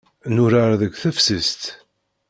[0.35, 1.61] Nurar deg teftist.